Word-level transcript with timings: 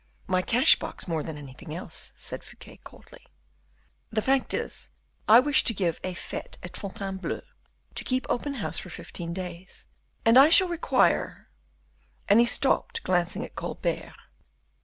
"My 0.25 0.41
cash 0.41 0.77
box 0.79 1.07
more 1.07 1.21
than 1.21 1.37
anything 1.37 1.75
else," 1.75 2.11
said 2.15 2.43
Fouquet, 2.43 2.77
coldly. 2.83 3.27
"The 4.11 4.23
fact 4.23 4.51
is, 4.51 4.89
I 5.29 5.39
wish 5.39 5.63
to 5.65 5.75
give 5.75 5.99
a 6.03 6.15
fete 6.15 6.57
at 6.63 6.75
Fontainebleau 6.75 7.43
to 7.93 8.03
keep 8.03 8.25
open 8.27 8.55
house 8.55 8.79
for 8.79 8.89
fifteen 8.89 9.31
days, 9.31 9.85
and 10.25 10.39
I 10.39 10.49
shall 10.49 10.69
require" 10.69 11.49
and 12.27 12.39
he 12.39 12.47
stopped, 12.47 13.03
glancing 13.03 13.45
at 13.45 13.53
Colbert. 13.55 14.15